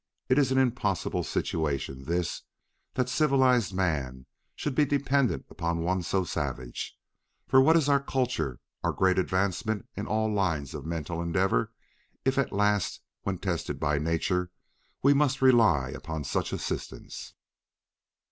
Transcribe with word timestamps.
It 0.29 0.39
is 0.39 0.51
an 0.51 0.57
impossible 0.57 1.21
situation, 1.23 2.05
this, 2.05 2.41
that 2.95 3.07
civilized 3.07 3.71
men 3.71 4.25
should 4.55 4.73
be 4.73 4.83
dependent 4.83 5.45
upon 5.51 5.83
one 5.83 6.01
so 6.01 6.23
savage. 6.23 6.97
For 7.47 7.61
what 7.61 7.77
is 7.77 7.87
our 7.87 7.99
kultur, 8.01 8.57
our 8.83 8.93
great 8.93 9.19
advancement 9.19 9.87
in 9.95 10.07
all 10.07 10.33
lines 10.33 10.73
of 10.73 10.87
mental 10.87 11.21
endeavor, 11.21 11.71
if 12.25 12.39
at 12.39 12.49
the 12.49 12.55
last, 12.55 13.01
when 13.21 13.37
tested 13.37 13.79
by 13.79 13.99
nature, 13.99 14.49
we 15.03 15.13
must 15.13 15.39
rely 15.39 15.89
upon 15.89 16.23
such 16.23 16.51
assistance?" 16.51 17.35